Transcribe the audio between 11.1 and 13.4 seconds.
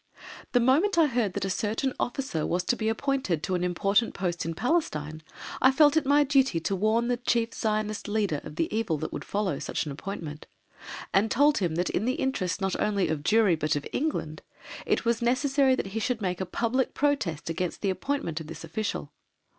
and told him that in the interests not only of